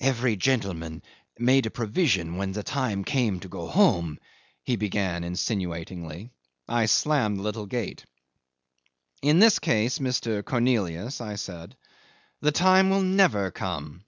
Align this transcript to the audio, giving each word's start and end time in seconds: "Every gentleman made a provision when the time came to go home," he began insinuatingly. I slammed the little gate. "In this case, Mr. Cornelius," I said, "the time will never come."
"Every 0.00 0.36
gentleman 0.36 1.02
made 1.38 1.66
a 1.66 1.70
provision 1.70 2.36
when 2.38 2.52
the 2.52 2.62
time 2.62 3.04
came 3.04 3.40
to 3.40 3.48
go 3.48 3.66
home," 3.66 4.18
he 4.62 4.74
began 4.76 5.22
insinuatingly. 5.22 6.30
I 6.66 6.86
slammed 6.86 7.36
the 7.36 7.42
little 7.42 7.66
gate. 7.66 8.06
"In 9.20 9.38
this 9.38 9.58
case, 9.58 9.98
Mr. 9.98 10.42
Cornelius," 10.42 11.20
I 11.20 11.34
said, 11.34 11.76
"the 12.40 12.52
time 12.52 12.88
will 12.88 13.02
never 13.02 13.50
come." 13.50 14.04